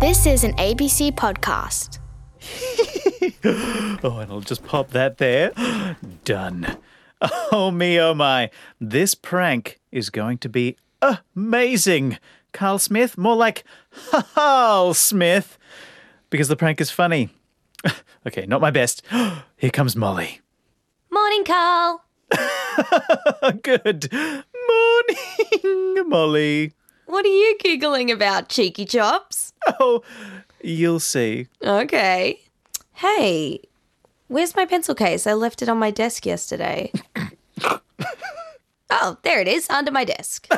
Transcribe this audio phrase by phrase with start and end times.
[0.00, 1.98] This is an ABC podcast.
[4.04, 5.52] Oh, and I'll just pop that there.
[6.24, 6.76] Done.
[7.50, 8.50] Oh, me, oh, my.
[8.80, 10.76] This prank is going to be
[11.34, 12.18] amazing.
[12.52, 13.64] Carl Smith, more like
[14.34, 15.58] Carl Smith,
[16.30, 17.30] because the prank is funny.
[18.26, 19.02] okay, not my best.
[19.56, 20.40] Here comes Molly.
[21.10, 22.04] Morning, Carl.
[23.62, 26.72] Good morning, Molly.
[27.06, 29.47] What are you giggling about, cheeky chops?
[29.80, 30.02] Oh,
[30.62, 31.46] you'll see.
[31.62, 32.40] Okay.
[32.94, 33.60] Hey,
[34.28, 35.26] where's my pencil case?
[35.26, 36.90] I left it on my desk yesterday.
[38.90, 40.48] oh, there it is, under my desk.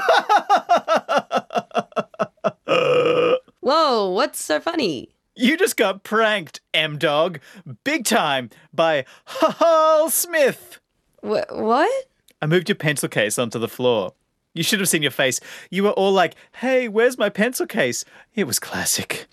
[3.60, 5.10] Whoa, what's so funny?
[5.36, 7.40] You just got pranked, M Dog,
[7.84, 10.78] big time by Carl Smith.
[11.22, 12.04] Wh- what?
[12.42, 14.14] I moved your pencil case onto the floor.
[14.54, 15.40] You should have seen your face.
[15.70, 18.04] You were all like, hey, where's my pencil case?
[18.34, 19.26] It was classic.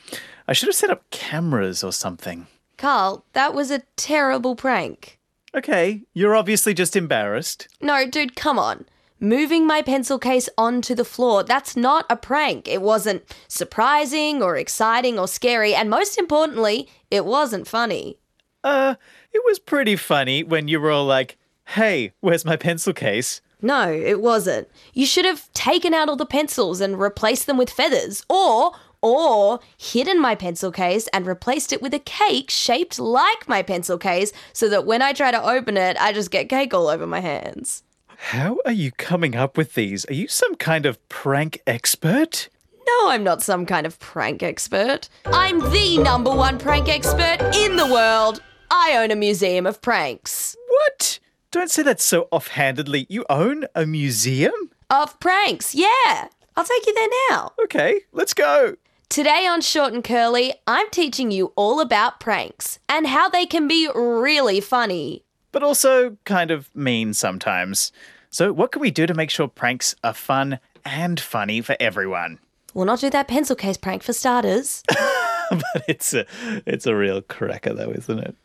[0.48, 2.48] I should have set up cameras or something.
[2.78, 5.18] Carl, that was a terrible prank.
[5.56, 7.68] Okay, you're obviously just embarrassed.
[7.82, 8.86] No, dude, come on.
[9.20, 12.68] Moving my pencil case onto the floor, that's not a prank.
[12.68, 18.20] It wasn't surprising or exciting or scary, and most importantly, it wasn't funny.
[18.64, 18.94] Uh,
[19.34, 21.38] it was pretty funny when you were all like,
[21.70, 23.42] hey, where's my pencil case?
[23.62, 24.68] No, it wasn't.
[24.94, 29.60] You should have taken out all the pencils and replaced them with feathers, or or
[29.78, 34.32] hidden my pencil case and replaced it with a cake shaped like my pencil case
[34.54, 37.20] so that when I try to open it, I just get cake all over my
[37.20, 37.84] hands.
[38.18, 40.04] How are you coming up with these?
[40.06, 42.50] Are you some kind of prank expert?
[42.88, 45.10] No, I'm not some kind of prank expert.
[45.26, 48.42] I'm the number one prank expert in the world.
[48.72, 50.56] I own a museum of pranks.
[50.68, 51.20] What?
[51.58, 53.08] Don't say that so offhandedly.
[53.10, 54.54] You own a museum?
[54.92, 56.28] Of pranks, yeah.
[56.56, 57.52] I'll take you there now.
[57.64, 58.76] Okay, let's go.
[59.10, 63.68] Today on Short and Curly, I'm teaching you all about pranks and how they can
[63.68, 65.24] be really funny.
[65.52, 67.92] But also kind of mean sometimes.
[68.30, 72.38] So, what can we do to make sure pranks are fun and funny for everyone?
[72.76, 74.84] We'll not do that pencil case prank for starters.
[75.50, 76.28] but it's a
[76.68, 78.36] it's a real cracker though, isn't it?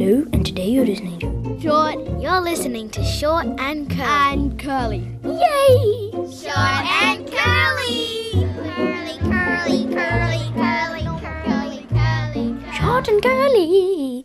[0.00, 4.32] Hello, and today you're listening to Short, you're listening to Short and Curly.
[4.32, 5.06] and Curly.
[5.22, 6.10] Yay!
[6.10, 8.30] Short and Curly!
[8.32, 9.18] curly.
[9.20, 12.56] Curly, curly, curly, curly, curly, curly.
[12.72, 14.24] Short and Curly.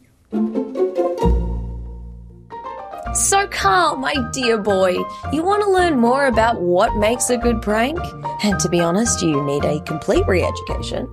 [3.13, 4.95] so, Carl, my dear boy,
[5.33, 7.99] you want to learn more about what makes a good prank?
[8.45, 11.05] And to be honest, you need a complete re education.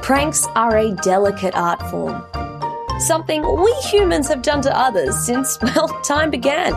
[0.00, 2.24] Pranks are a delicate art form,
[2.98, 6.72] something we humans have done to others since, well, time began.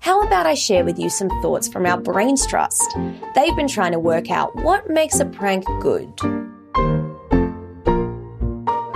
[0.00, 2.96] How about I share with you some thoughts from our Brains Trust?
[3.34, 6.12] They've been trying to work out what makes a prank good.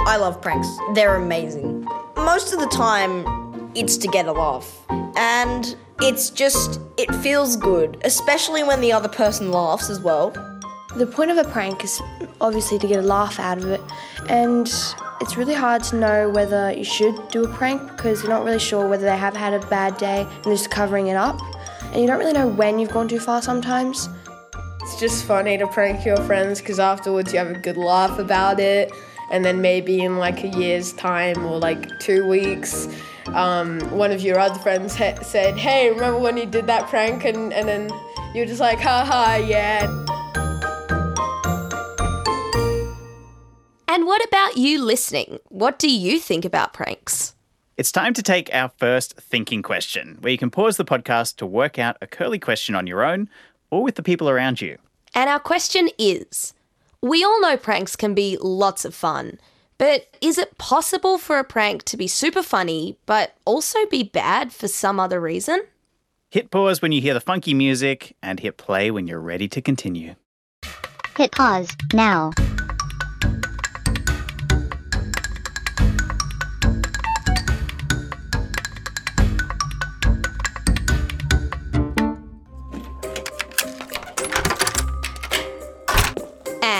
[0.06, 0.68] I love pranks.
[0.94, 1.84] They're amazing.
[2.16, 4.86] Most of the time, it's to get a laugh.
[5.16, 10.30] And it's just, it feels good, especially when the other person laughs as well.
[10.96, 12.00] The point of a prank is
[12.40, 13.80] obviously to get a laugh out of it,
[14.28, 14.68] and
[15.20, 18.58] it's really hard to know whether you should do a prank because you're not really
[18.58, 21.40] sure whether they have had a bad day and they're just covering it up,
[21.92, 24.08] and you don't really know when you've gone too far sometimes.
[24.82, 28.58] It's just funny to prank your friends because afterwards you have a good laugh about
[28.58, 28.92] it.
[29.30, 32.88] And then maybe in like a year's time or like two weeks,
[33.28, 37.24] um, one of your other friends ha- said, Hey, remember when you did that prank?
[37.24, 37.90] And, and then
[38.34, 39.86] you're just like, haha, yeah.
[43.92, 45.40] And what about you listening?
[45.48, 47.34] What do you think about pranks?
[47.76, 51.46] It's time to take our first thinking question, where you can pause the podcast to
[51.46, 53.28] work out a curly question on your own
[53.68, 54.78] or with the people around you.
[55.12, 56.54] And our question is
[57.02, 59.40] We all know pranks can be lots of fun,
[59.76, 64.52] but is it possible for a prank to be super funny, but also be bad
[64.52, 65.64] for some other reason?
[66.30, 69.60] Hit pause when you hear the funky music and hit play when you're ready to
[69.60, 70.14] continue.
[71.16, 72.30] Hit pause now.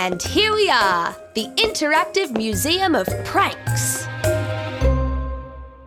[0.03, 4.07] And here we are, the Interactive Museum of Pranks.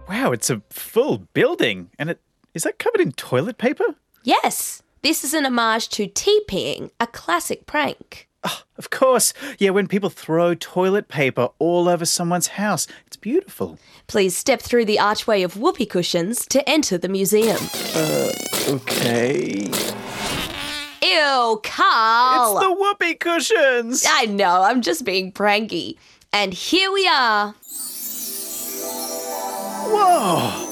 [0.09, 1.91] Wow, it's a full building.
[1.99, 2.21] And it
[2.55, 3.97] is that covered in toilet paper?
[4.23, 8.29] Yes, this is an homage to TPing, a classic prank.
[8.45, 9.35] Ah, of course.
[9.59, 12.87] Yeah, when people throw toilet paper all over someone's house.
[13.09, 13.81] It's beautiful.
[14.07, 17.59] Please step through the archway of whoopee cushions to enter the museum.
[17.97, 18.31] Uh,
[18.69, 19.69] okay.
[21.05, 22.57] Ew, Carl.
[22.57, 24.07] It's the whoopee cushions.
[24.09, 25.99] I know, I'm just being pranky.
[26.33, 27.55] And here we are.
[29.87, 30.71] Whoa!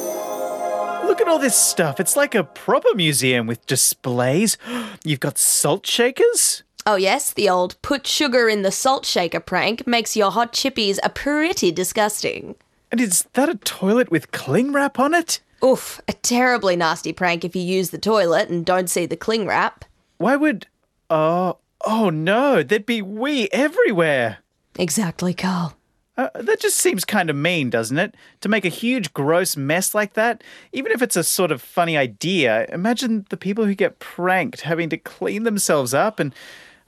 [1.07, 2.01] Look at all this stuff.
[2.01, 4.57] It's like a proper museum with displays.
[5.05, 6.63] You've got salt shakers?
[6.87, 10.99] Oh, yes, the old put sugar in the salt shaker prank makes your hot chippies
[11.03, 12.55] a pretty disgusting.
[12.91, 15.41] And is that a toilet with cling wrap on it?
[15.63, 19.47] Oof, a terribly nasty prank if you use the toilet and don't see the cling
[19.47, 19.85] wrap.
[20.23, 20.69] Why would.
[21.11, 24.39] Oh, oh no, there'd be wee everywhere.
[24.79, 25.77] Exactly, Carl.
[26.17, 28.15] Uh, that just seems kind of mean, doesn't it?
[28.43, 31.97] To make a huge, gross mess like that, even if it's a sort of funny
[31.97, 36.33] idea, imagine the people who get pranked having to clean themselves up and.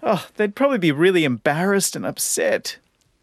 [0.00, 2.76] Oh, they'd probably be really embarrassed and upset.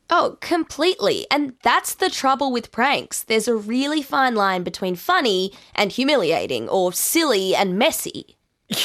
[0.09, 1.27] Oh, completely.
[1.29, 3.23] And that's the trouble with pranks.
[3.23, 8.35] There's a really fine line between funny and humiliating, or silly and messy.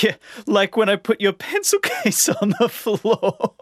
[0.02, 0.16] Yeah,
[0.46, 3.54] like when I put your pencil case on the floor.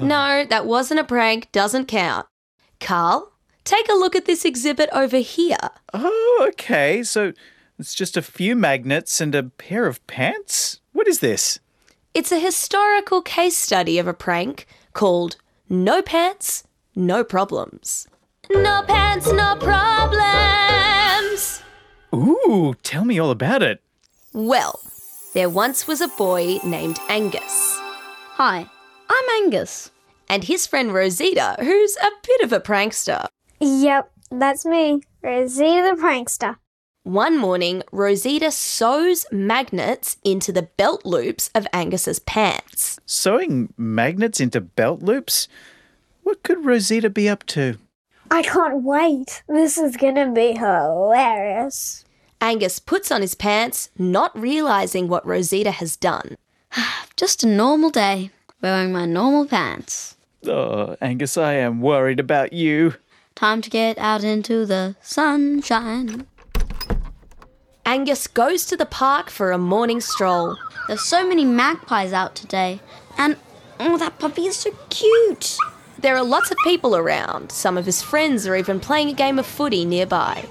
[0.00, 2.26] No, that wasn't a prank, doesn't count.
[2.80, 3.32] Carl,
[3.64, 5.56] take a look at this exhibit over here.
[5.94, 7.02] oh, okay.
[7.02, 7.32] So
[7.78, 10.80] it's just a few magnets and a pair of pants?
[10.92, 11.58] What is this?
[12.14, 15.36] It's a historical case study of a prank called
[15.68, 16.64] No Pants,
[16.96, 18.06] No Problems.
[18.50, 21.62] No pants, no problems.
[22.14, 23.82] Ooh, tell me all about it.
[24.38, 24.78] Well,
[25.34, 27.76] there once was a boy named Angus,
[28.36, 28.66] Hi,
[29.10, 29.90] I'm Angus.
[30.28, 33.26] and his friend Rosita, who's a bit of a prankster.
[33.58, 36.54] Yep, that's me, Rosie the prankster.
[37.02, 43.00] One morning, Rosita sews magnets into the belt loops of Angus's pants.
[43.06, 45.48] Sewing magnets into belt loops?
[46.22, 47.76] What could Rosita be up to?
[48.30, 49.42] I can't wait.
[49.48, 52.04] This is gonna be hilarious.
[52.40, 56.36] Angus puts on his pants, not realizing what Rosita has done.
[57.16, 58.30] Just a normal day,
[58.62, 60.16] wearing my normal pants.
[60.46, 62.94] Oh, Angus, I am worried about you.
[63.34, 66.26] Time to get out into the sunshine.
[67.84, 70.56] Angus goes to the park for a morning stroll.
[70.86, 72.80] There's so many magpies out today.
[73.16, 73.36] And
[73.80, 75.56] oh, that puppy is so cute.
[75.98, 77.50] There are lots of people around.
[77.50, 80.44] Some of his friends are even playing a game of footy nearby.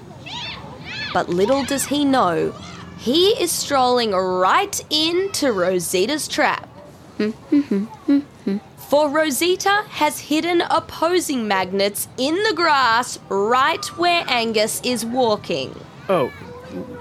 [1.18, 2.54] But little does he know,
[3.00, 6.69] he is strolling right into Rosita's trap.
[8.78, 15.75] For Rosita has hidden opposing magnets in the grass right where Angus is walking.
[16.08, 16.31] Oh,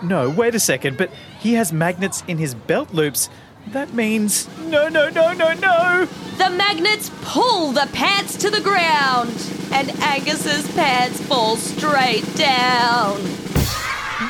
[0.02, 3.28] no, wait a second, but he has magnets in his belt loops.
[3.66, 4.48] That means.
[4.60, 6.08] No, no, no, no, no!
[6.38, 9.34] The magnets pull the pants to the ground,
[9.72, 13.20] and Angus's pants fall straight down,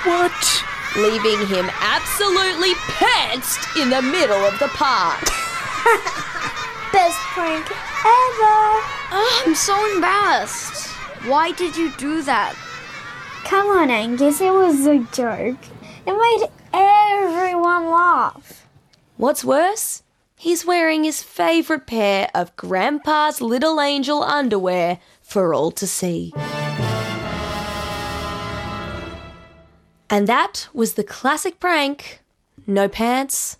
[0.04, 0.64] What?
[0.96, 5.20] leaving him absolutely pantsed in the middle of the park.
[6.92, 7.76] Best prank ever.
[9.12, 10.88] Oh, I'm so embarrassed.
[11.26, 12.54] Why did you do that?
[13.44, 15.58] Come on, Angus, it was a joke.
[16.06, 18.66] It made everyone laugh.
[19.16, 20.02] What's worse?
[20.34, 26.32] He's wearing his favourite pair of Grandpa's Little Angel underwear for all to see.
[30.08, 32.20] And that was the classic prank
[32.66, 33.58] no pants,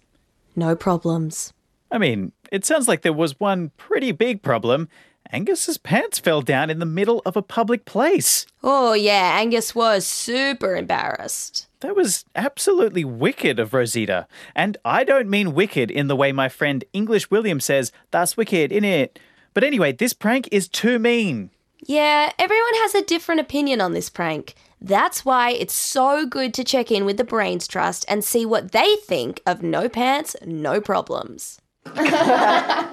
[0.57, 1.53] no problems.
[1.91, 4.89] I mean, it sounds like there was one pretty big problem.
[5.31, 8.47] Angus's pants fell down in the middle of a public place.
[8.63, 11.67] Oh, yeah, Angus was super embarrassed.
[11.81, 14.27] That was absolutely wicked of Rosita.
[14.55, 18.71] And I don't mean wicked in the way my friend English William says, that's wicked,
[18.71, 19.17] innit?
[19.53, 21.51] But anyway, this prank is too mean.
[21.85, 24.55] Yeah, everyone has a different opinion on this prank.
[24.81, 28.73] That's why it's so good to check in with the Brains Trust and see what
[28.73, 31.61] they think of no pants, no problems.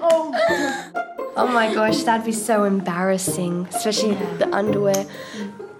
[0.06, 1.32] Oh.
[1.36, 5.06] oh my gosh, that'd be so embarrassing, especially the underwear.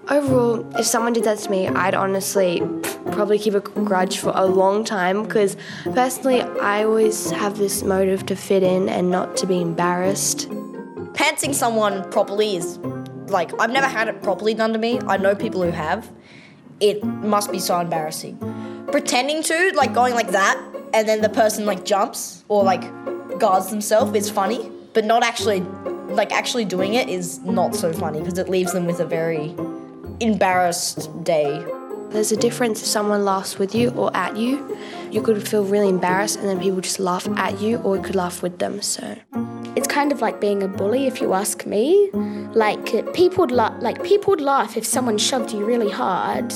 [0.09, 2.61] Overall, if someone did that to me, I'd honestly
[3.11, 5.55] probably keep a grudge for a long time because
[5.93, 10.49] personally, I always have this motive to fit in and not to be embarrassed.
[11.13, 12.77] Pantsing someone properly is
[13.29, 14.99] like I've never had it properly done to me.
[15.07, 16.09] I know people who have.
[16.79, 18.37] It must be so embarrassing.
[18.91, 20.61] Pretending to, like going like that,
[20.93, 22.83] and then the person like jumps or like
[23.39, 25.61] guards themselves is funny, but not actually
[26.09, 29.55] like actually doing it is not so funny because it leaves them with a very
[30.19, 31.63] embarrassed day.
[32.09, 34.77] There's a difference if someone laughs with you or at you.
[35.11, 38.15] You could feel really embarrassed and then people just laugh at you or you could
[38.15, 38.81] laugh with them.
[38.81, 39.17] So
[39.75, 42.09] It's kind of like being a bully, if you ask me.
[42.53, 46.53] Like people would like people would laugh if someone shoved you really hard.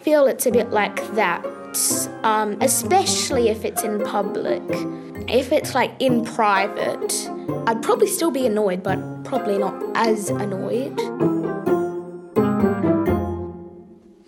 [0.00, 1.44] Feel it's a bit like that.
[2.22, 4.62] um, especially if it's in public.
[5.28, 7.30] If it's like in private,
[7.66, 11.00] I'd probably still be annoyed, but probably not as annoyed.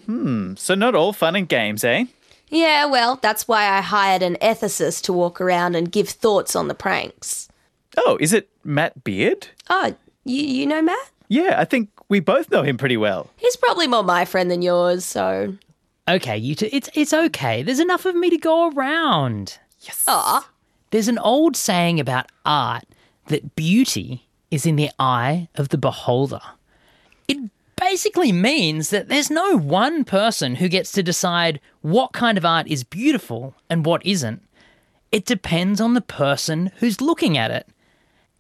[0.07, 2.07] Hmm, so, not all fun and games, eh?
[2.49, 6.69] Yeah, well, that's why I hired an ethicist to walk around and give thoughts on
[6.69, 7.49] the pranks.
[7.97, 9.49] Oh, is it Matt Beard?
[9.71, 11.11] Oh, you, you know Matt?
[11.29, 13.31] Yeah, I think we both know him pretty well.
[13.37, 15.57] He's probably more my friend than yours, so.
[16.09, 17.63] Okay, you two, it's it's okay.
[17.63, 19.59] There's enough of me to go around.
[19.81, 20.05] Yes.
[20.07, 20.49] Aw.
[20.91, 22.85] There's an old saying about art
[23.27, 26.41] that beauty is in the eye of the beholder.
[27.27, 27.39] It
[27.77, 32.69] basically means that there's no one person who gets to decide what kind of art
[32.69, 34.43] is beautiful and what isn't.
[35.11, 37.67] It depends on the person who's looking at it.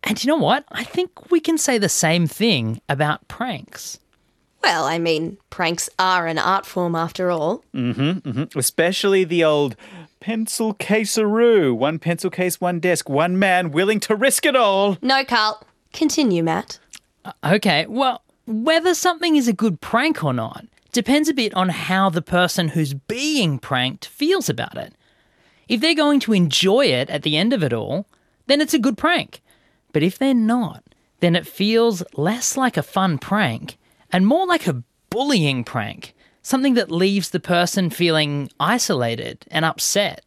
[0.06, 0.64] And you know what?
[0.70, 3.98] I think we can say the same thing about pranks.
[4.62, 7.64] Well, I mean, pranks are an art form after all.
[7.75, 8.58] Mm-hmm, mm-hmm.
[8.58, 9.76] Especially the old
[10.20, 11.76] pencil casearoo.
[11.76, 14.96] One pencil case, one desk, one man willing to risk it all.
[15.02, 15.62] No, Carl.
[15.92, 16.78] Continue, Matt.
[17.25, 21.68] Uh, okay, well, whether something is a good prank or not depends a bit on
[21.68, 24.94] how the person who's being pranked feels about it.
[25.68, 28.06] If they're going to enjoy it at the end of it all,
[28.46, 29.42] then it's a good prank.
[29.96, 30.84] But if they're not,
[31.20, 33.78] then it feels less like a fun prank
[34.12, 36.12] and more like a bullying prank,
[36.42, 40.22] something that leaves the person feeling isolated and upset.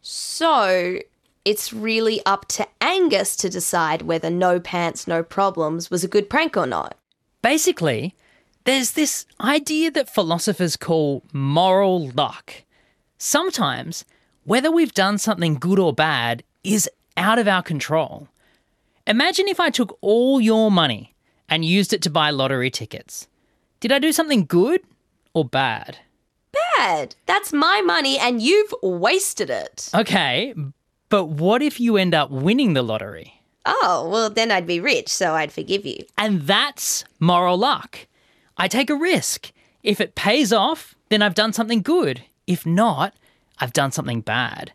[0.00, 1.00] So,
[1.44, 6.30] it's really up to Angus to decide whether No Pants, No Problems was a good
[6.30, 6.96] prank or not.
[7.42, 8.14] Basically,
[8.64, 12.64] there's this idea that philosophers call moral luck.
[13.18, 14.06] Sometimes,
[14.44, 16.88] whether we've done something good or bad is
[17.18, 18.28] out of our control.
[19.06, 21.14] Imagine if I took all your money
[21.48, 23.26] and used it to buy lottery tickets.
[23.80, 24.80] Did I do something good
[25.34, 25.98] or bad?
[26.76, 27.16] Bad.
[27.26, 29.90] That's my money and you've wasted it.
[29.94, 30.54] Okay,
[31.08, 33.42] but what if you end up winning the lottery?
[33.66, 36.04] Oh, well, then I'd be rich, so I'd forgive you.
[36.16, 38.06] And that's moral luck.
[38.56, 39.52] I take a risk.
[39.82, 42.22] If it pays off, then I've done something good.
[42.46, 43.14] If not,
[43.58, 44.72] I've done something bad.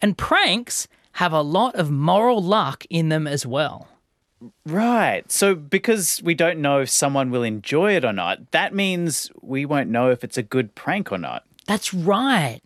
[0.00, 3.88] And pranks have a lot of moral luck in them as well.
[4.64, 5.28] Right.
[5.32, 9.66] So, because we don't know if someone will enjoy it or not, that means we
[9.66, 11.44] won't know if it's a good prank or not.
[11.66, 12.60] That's right.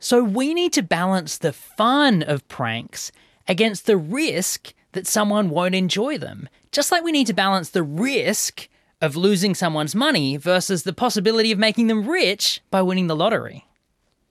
[0.00, 3.12] So we need to balance the fun of pranks
[3.46, 6.48] against the risk that someone won't enjoy them.
[6.72, 8.68] Just like we need to balance the risk
[9.00, 13.68] of losing someone's money versus the possibility of making them rich by winning the lottery.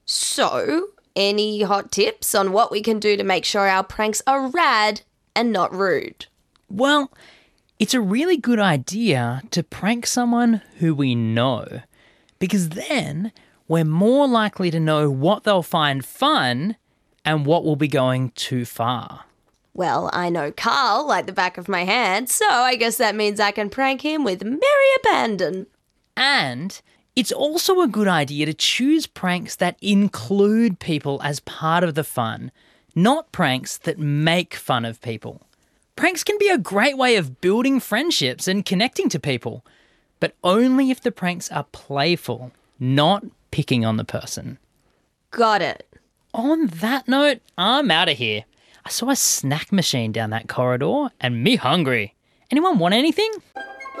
[0.04, 4.48] So, any hot tips on what we can do to make sure our pranks are
[4.48, 5.02] rad
[5.34, 6.26] and not rude?
[6.68, 7.12] Well,
[7.78, 11.66] it's a really good idea to prank someone who we know,
[12.38, 13.32] because then
[13.68, 16.76] we're more likely to know what they'll find fun
[17.24, 19.24] and what will be going too far.
[19.72, 23.40] Well, I know Carl like the back of my hand, so I guess that means
[23.40, 24.60] I can prank him with merry
[25.00, 25.66] abandon.
[26.16, 26.80] And
[27.16, 32.04] it's also a good idea to choose pranks that include people as part of the
[32.04, 32.50] fun,
[32.94, 35.42] not pranks that make fun of people.
[35.96, 39.64] Pranks can be a great way of building friendships and connecting to people,
[40.18, 44.58] but only if the pranks are playful, not picking on the person.
[45.30, 45.86] Got it.
[46.32, 48.44] On that note, I'm out of here.
[48.84, 52.14] I saw a snack machine down that corridor and me hungry.
[52.50, 53.30] Anyone want anything?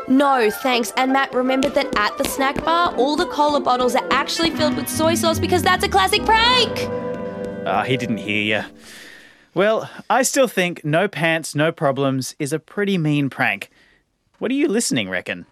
[0.06, 0.92] No, thanks.
[0.96, 4.76] And Matt remembered that at the snack bar, all the cola bottles are actually filled
[4.76, 6.88] with soy sauce because that's a classic prank.
[7.66, 8.64] Ah, he didn't hear you.
[9.54, 13.70] Well, I still think no pants, no problems is a pretty mean prank.
[14.38, 15.46] What are you listening, reckon?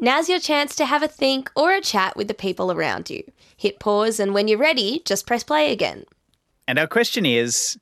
[0.00, 3.24] Now's your chance to have a think or a chat with the people around you.
[3.56, 6.04] Hit pause, and when you're ready, just press play again.
[6.68, 7.78] And our question is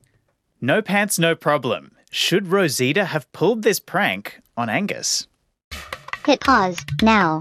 [0.59, 1.91] No pants, no problem.
[2.09, 5.27] Should Rosita have pulled this prank on Angus?
[6.27, 7.39] Hit pause now.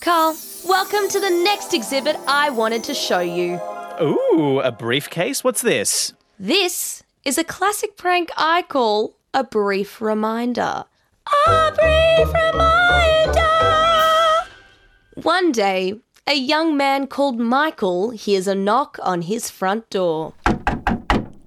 [0.00, 0.34] Carl,
[0.66, 3.60] welcome to the next exhibit I wanted to show you.
[4.00, 5.44] Ooh, a briefcase?
[5.44, 6.14] What's this?
[6.38, 10.86] This is a classic prank I call a brief reminder.
[11.46, 13.10] A brief reminder!
[15.16, 20.34] One day, a young man called Michael hears a knock on his front door.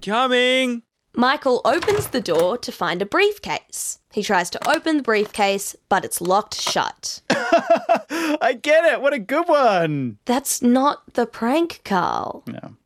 [0.02, 0.82] Coming!
[1.16, 4.00] Michael opens the door to find a briefcase.
[4.12, 7.20] He tries to open the briefcase, but it's locked shut.
[7.30, 9.00] I get it.
[9.00, 10.18] What a good one.
[10.24, 12.42] That's not the prank, Carl.
[12.48, 12.76] No.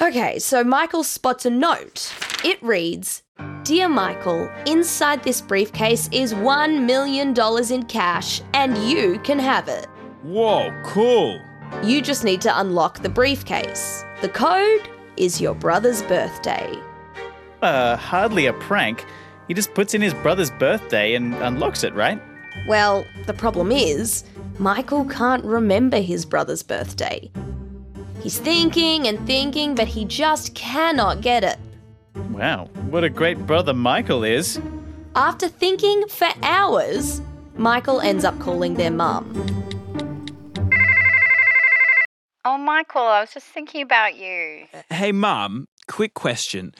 [0.00, 2.14] Okay, so Michael spots a note.
[2.44, 3.22] It reads
[3.64, 7.34] Dear Michael, inside this briefcase is $1 million
[7.72, 9.86] in cash, and you can have it.
[10.22, 11.40] Whoa, cool.
[11.82, 14.04] You just need to unlock the briefcase.
[14.20, 16.74] The code is your brother's birthday.
[17.62, 19.06] Uh, hardly a prank.
[19.48, 22.20] He just puts in his brother's birthday and unlocks it, right?
[22.68, 24.24] Well, the problem is,
[24.58, 27.30] Michael can't remember his brother's birthday.
[28.22, 31.58] He's thinking and thinking, but he just cannot get it.
[32.30, 34.60] Wow, what a great brother Michael is.
[35.16, 37.22] After thinking for hours,
[37.56, 39.26] Michael ends up calling their mum.
[42.44, 44.64] Oh, Michael, I was just thinking about you.
[44.72, 46.74] Uh, hey, Mum, quick question.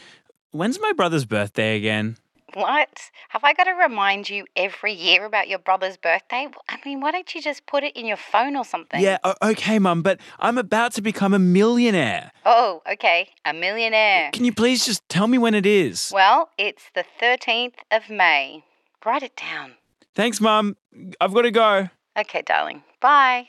[0.52, 2.16] When's my brother's birthday again?
[2.54, 3.10] What?
[3.28, 6.48] Have I got to remind you every year about your brother's birthday?
[6.68, 9.00] I mean, why don't you just put it in your phone or something?
[9.00, 12.32] Yeah, o- okay, Mum, but I'm about to become a millionaire.
[12.44, 13.28] Oh, okay.
[13.44, 14.30] A uh, millionaire.
[14.32, 16.10] Can you please just tell me when it is?
[16.12, 18.64] Well, it's the 13th of May.
[19.04, 19.74] Write it down.
[20.14, 20.76] Thanks, Mum.
[21.20, 21.88] I've got to go.
[22.18, 22.82] Okay, darling.
[23.00, 23.46] Bye.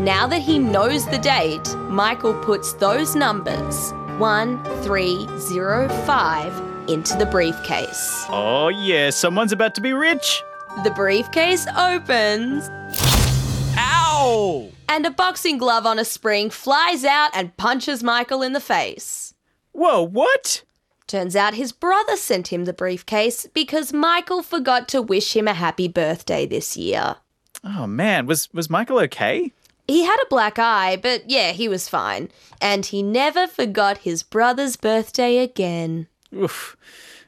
[0.00, 8.24] Now that he knows the date, Michael puts those numbers 1305 into the briefcase.
[8.30, 10.42] Oh, yeah, someone's about to be rich.
[10.84, 12.70] The briefcase opens.
[13.76, 14.70] Ow!
[14.88, 19.34] And a boxing glove on a spring flies out and punches Michael in the face.
[19.72, 20.64] Whoa, what?
[21.08, 25.52] Turns out his brother sent him the briefcase because Michael forgot to wish him a
[25.52, 27.16] happy birthday this year.
[27.62, 29.52] Oh man, was was Michael okay?
[29.90, 32.28] He had a black eye, but yeah, he was fine.
[32.60, 36.06] And he never forgot his brother's birthday again.
[36.32, 36.76] Oof.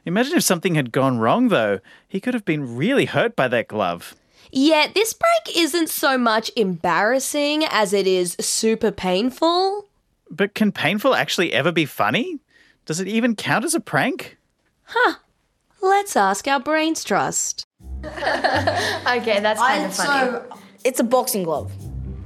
[0.05, 1.81] Imagine if something had gone wrong though.
[2.07, 4.15] He could have been really hurt by that glove.
[4.49, 9.89] Yeah, this prank isn't so much embarrassing as it is super painful.
[10.29, 12.39] But can painful actually ever be funny?
[12.85, 14.37] Does it even count as a prank?
[14.83, 15.15] Huh.
[15.81, 17.65] Let's ask our brains trust.
[18.05, 20.31] okay, that's kind of funny.
[20.31, 20.45] So,
[20.85, 21.73] it's a boxing glove.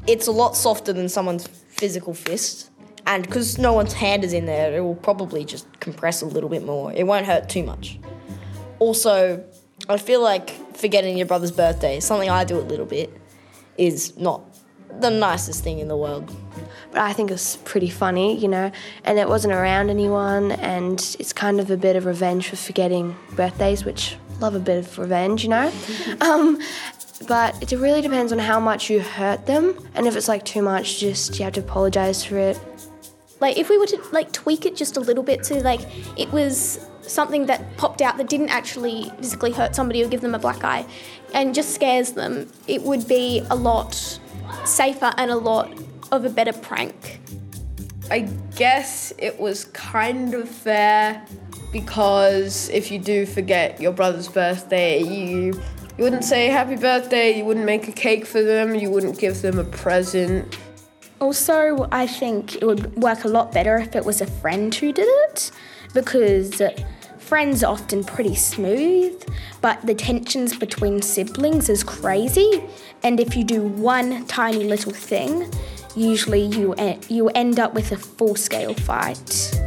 [0.07, 2.69] It's a lot softer than someone's physical fist.
[3.05, 6.49] And because no one's hand is in there, it will probably just compress a little
[6.49, 6.91] bit more.
[6.91, 7.99] It won't hurt too much.
[8.79, 9.43] Also,
[9.87, 13.15] I feel like forgetting your brother's birthday, something I do a little bit,
[13.77, 14.41] is not
[14.99, 16.35] the nicest thing in the world.
[16.91, 18.71] but I think it's pretty funny, you know,
[19.03, 23.15] and it wasn't around anyone, and it's kind of a bit of revenge for forgetting
[23.35, 25.71] birthdays, which love a bit of revenge, you know.
[26.21, 26.59] um,
[27.27, 30.61] but it really depends on how much you hurt them, and if it's like too
[30.61, 32.59] much, just you have to apologize for it.
[33.39, 35.81] Like if we were to like tweak it just a little bit to like
[36.17, 40.35] it was something that popped out that didn't actually physically hurt somebody or give them
[40.35, 40.85] a black eye
[41.33, 44.19] and just scares them, it would be a lot
[44.65, 45.71] safer and a lot
[46.11, 47.19] of a better prank.
[48.09, 48.19] I
[48.55, 51.25] guess it was kind of fair
[51.71, 55.61] because if you do forget your brother's birthday, you
[55.97, 59.41] you wouldn't say happy birthday, you wouldn't make a cake for them, you wouldn't give
[59.41, 60.57] them a present.
[61.19, 64.93] Also, I think it would work a lot better if it was a friend who
[64.93, 65.51] did it
[65.93, 66.61] because
[67.17, 69.19] friends are often pretty smooth,
[69.59, 72.63] but the tensions between siblings is crazy.
[73.03, 75.51] And if you do one tiny little thing,
[75.95, 79.59] usually you e- you end up with a full-scale fight.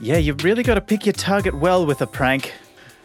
[0.00, 2.52] Yeah, you've really got to pick your target well with a prank.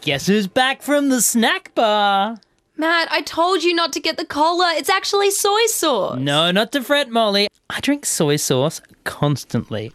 [0.01, 2.37] Guess who's back from the snack bar?
[2.77, 4.73] Matt, I told you not to get the cola.
[4.77, 6.17] It's actually soy sauce.
[6.17, 7.49] No, not to fret, Molly.
[7.69, 9.91] I drink soy sauce constantly.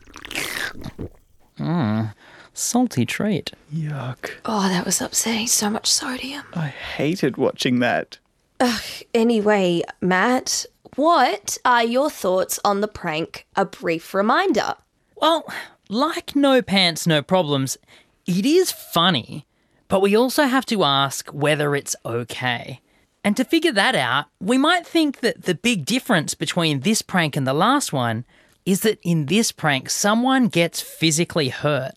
[1.58, 2.14] Mmm,
[2.52, 3.52] salty treat.
[3.74, 4.32] Yuck.
[4.44, 5.46] Oh, that was upsetting.
[5.46, 6.44] So much sodium.
[6.54, 8.18] I hated watching that.
[8.60, 8.82] Ugh,
[9.14, 13.46] anyway, Matt, what are your thoughts on the prank?
[13.56, 14.74] A brief reminder.
[15.16, 15.50] Well,
[15.88, 17.78] like no pants, no problems,
[18.26, 19.46] it is funny,
[19.88, 22.80] but we also have to ask whether it's okay.
[23.22, 27.36] And to figure that out, we might think that the big difference between this prank
[27.36, 28.24] and the last one
[28.66, 31.94] is that in this prank, someone gets physically hurt.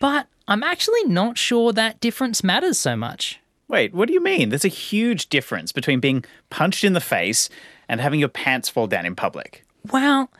[0.00, 3.40] But I'm actually not sure that difference matters so much.
[3.68, 4.48] Wait, what do you mean?
[4.48, 7.50] There's a huge difference between being punched in the face
[7.88, 9.64] and having your pants fall down in public.
[9.92, 10.30] Well,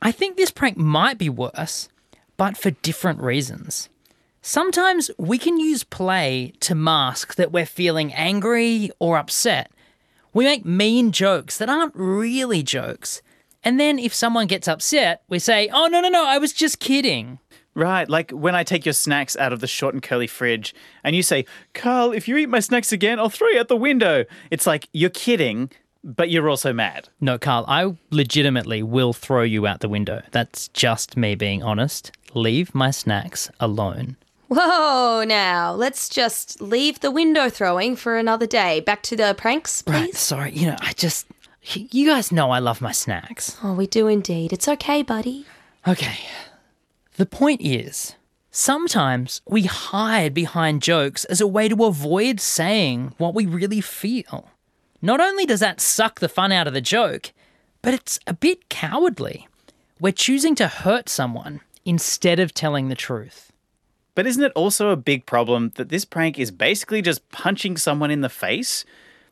[0.00, 1.88] I think this prank might be worse,
[2.36, 3.88] but for different reasons.
[4.44, 9.70] Sometimes we can use play to mask that we're feeling angry or upset.
[10.34, 13.22] We make mean jokes that aren't really jokes.
[13.62, 16.80] And then if someone gets upset, we say, oh, no, no, no, I was just
[16.80, 17.38] kidding.
[17.74, 20.74] Right, like when I take your snacks out of the short and curly fridge
[21.04, 23.76] and you say, Carl, if you eat my snacks again, I'll throw you out the
[23.76, 24.24] window.
[24.50, 25.70] It's like, you're kidding,
[26.02, 27.08] but you're also mad.
[27.20, 30.22] No, Carl, I legitimately will throw you out the window.
[30.32, 32.10] That's just me being honest.
[32.34, 34.16] Leave my snacks alone.
[34.54, 38.80] Whoa, now let's just leave the window throwing for another day.
[38.80, 39.94] Back to the pranks, please.
[39.94, 41.26] Right, sorry, you know, I just.
[41.62, 43.56] You guys know I love my snacks.
[43.62, 44.52] Oh, we do indeed.
[44.52, 45.46] It's okay, buddy.
[45.88, 46.18] Okay.
[47.16, 48.16] The point is,
[48.50, 54.50] sometimes we hide behind jokes as a way to avoid saying what we really feel.
[55.00, 57.32] Not only does that suck the fun out of the joke,
[57.80, 59.48] but it's a bit cowardly.
[59.98, 63.51] We're choosing to hurt someone instead of telling the truth.
[64.14, 68.10] But isn't it also a big problem that this prank is basically just punching someone
[68.10, 68.84] in the face?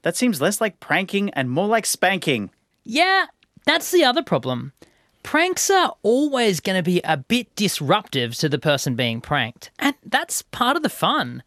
[0.03, 2.51] That seems less like pranking and more like spanking.
[2.85, 3.27] Yeah,
[3.67, 4.73] that's the other problem.
[5.23, 9.95] Pranks are always going to be a bit disruptive to the person being pranked, and
[10.05, 11.43] that's part of the fun.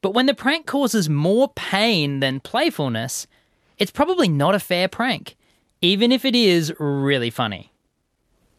[0.00, 3.26] But when the prank causes more pain than playfulness,
[3.76, 5.36] it's probably not a fair prank,
[5.82, 7.70] even if it is really funny.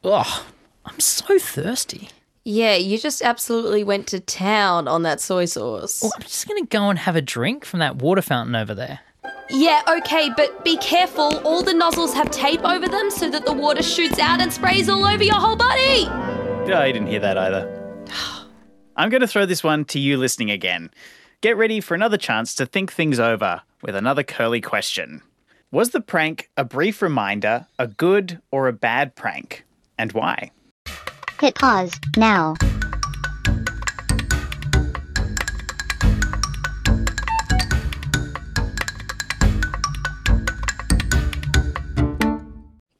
[0.03, 0.43] Ugh,
[0.85, 2.09] I'm so thirsty.
[2.43, 6.01] Yeah, you just absolutely went to town on that soy sauce.
[6.01, 8.73] Well, I'm just going to go and have a drink from that water fountain over
[8.73, 8.99] there.
[9.49, 11.37] Yeah, okay, but be careful.
[11.39, 14.87] All the nozzles have tape over them so that the water shoots out and sprays
[14.87, 16.03] all over your whole body.
[16.69, 18.05] Yeah, I didn't hear that either.
[18.95, 20.91] I'm going to throw this one to you listening again.
[21.41, 25.21] Get ready for another chance to think things over with another curly question.
[25.71, 29.65] Was the prank a brief reminder, a good or a bad prank?
[29.97, 30.51] And why?
[31.39, 32.55] Hit pause now.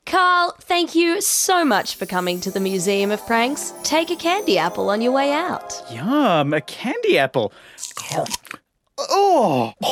[0.06, 3.74] Carl, thank you so much for coming to the Museum of Pranks.
[3.84, 5.84] Take a candy apple on your way out.
[5.92, 7.52] Yum, a candy apple.
[8.98, 9.74] Oh,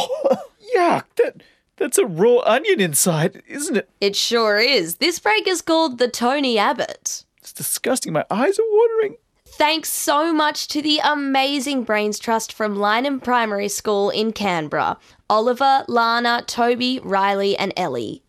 [0.73, 1.03] yuck.
[1.17, 1.43] That,
[1.75, 3.89] that's a raw onion inside, isn't it?
[3.99, 4.95] It sure is.
[4.95, 7.25] This prank is called the Tony Abbott.
[7.59, 8.13] It's disgusting.
[8.13, 9.17] My eyes are watering.
[9.45, 14.97] Thanks so much to the amazing Brains Trust from Lyneham Primary School in Canberra.
[15.29, 18.21] Oliver, Lana, Toby, Riley, and Ellie.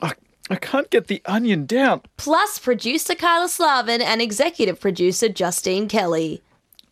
[0.00, 0.14] I,
[0.48, 2.02] I can't get the onion down.
[2.16, 6.40] Plus producer Kyla Slaven and executive producer Justine Kelly.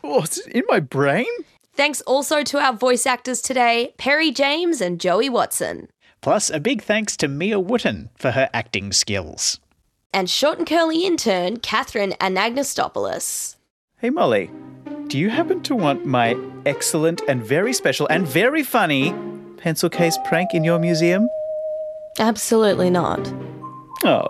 [0.04, 1.26] Oh, it's in my brain?
[1.74, 5.88] Thanks also to our voice actors today, Perry James and Joey Watson.
[6.20, 9.58] Plus, a big thanks to Mia Wooten for her acting skills.
[10.12, 13.56] And short and curly intern, Catherine Anagnostopoulos.
[13.98, 14.50] Hey, Molly,
[15.08, 19.14] do you happen to want my excellent and very special and very funny
[19.58, 21.28] pencil case prank in your museum?
[22.18, 23.20] Absolutely not.
[24.04, 24.28] Oh,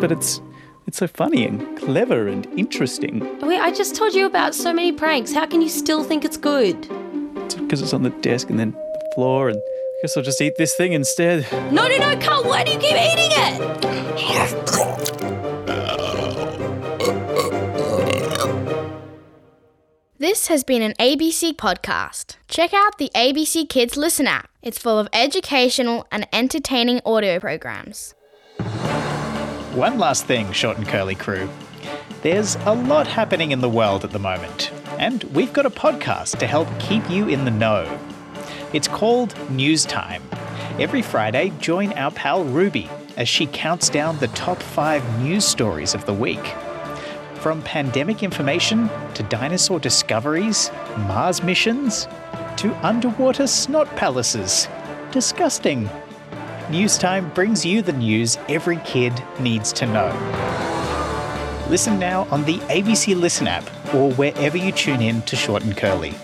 [0.00, 0.40] but it's
[0.86, 3.20] it's so funny and clever and interesting.
[3.40, 5.32] Wait, I just told you about so many pranks.
[5.32, 6.76] How can you still think it's good?
[7.36, 10.40] It's because it's on the desk and then the floor, and I guess I'll just
[10.40, 11.50] eat this thing instead.
[11.72, 14.70] No, no, no, Carl, why do you keep eating it?
[20.24, 22.36] This has been an ABC podcast.
[22.48, 24.48] Check out the ABC Kids Listen app.
[24.62, 28.14] It's full of educational and entertaining audio programs.
[29.74, 31.50] One last thing, Short and Curly crew.
[32.22, 36.38] There's a lot happening in the world at the moment, and we've got a podcast
[36.38, 38.00] to help keep you in the know.
[38.72, 40.22] It's called News Time.
[40.78, 45.94] Every Friday, join our pal Ruby as she counts down the top five news stories
[45.94, 46.54] of the week.
[47.44, 52.08] From pandemic information to dinosaur discoveries, Mars missions,
[52.56, 54.66] to underwater snot palaces.
[55.10, 55.90] Disgusting.
[56.70, 60.08] News Time brings you the news every kid needs to know.
[61.68, 65.76] Listen now on the ABC Listen app or wherever you tune in to Short and
[65.76, 66.14] Curly.